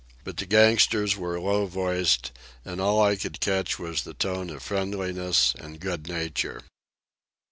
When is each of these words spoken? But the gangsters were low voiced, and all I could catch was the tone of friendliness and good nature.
But 0.23 0.37
the 0.37 0.47
gangsters 0.47 1.15
were 1.15 1.39
low 1.39 1.67
voiced, 1.67 2.31
and 2.65 2.81
all 2.81 3.03
I 3.03 3.15
could 3.15 3.39
catch 3.39 3.77
was 3.77 4.01
the 4.01 4.15
tone 4.15 4.49
of 4.49 4.63
friendliness 4.63 5.53
and 5.55 5.79
good 5.79 6.07
nature. 6.07 6.63